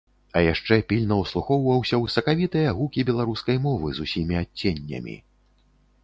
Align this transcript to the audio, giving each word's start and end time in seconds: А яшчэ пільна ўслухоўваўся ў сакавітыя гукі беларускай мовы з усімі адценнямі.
А 0.39 0.41
яшчэ 0.43 0.75
пільна 0.91 1.15
ўслухоўваўся 1.23 1.95
ў 2.03 2.13
сакавітыя 2.13 2.69
гукі 2.79 3.05
беларускай 3.09 3.57
мовы 3.65 3.93
з 3.97 4.07
усімі 4.07 4.39
адценнямі. 4.43 5.15